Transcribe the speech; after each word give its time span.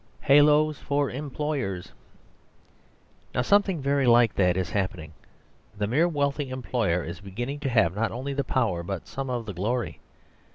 Haloes 0.21 0.77
for 0.79 1.11
Employers 1.11 1.91
Now 3.35 3.43
something 3.43 3.83
very 3.83 4.07
like 4.07 4.33
that 4.33 4.57
is 4.57 4.71
happening; 4.71 5.13
the 5.77 5.85
mere 5.85 6.07
wealthy 6.07 6.49
employer 6.49 7.03
is 7.03 7.19
beginning 7.21 7.59
to 7.59 7.69
have 7.69 7.93
not 7.95 8.11
only 8.11 8.33
the 8.33 8.43
power 8.43 8.81
but 8.81 9.05
some 9.05 9.29
of 9.29 9.45
the 9.45 9.53
glory. 9.53 9.99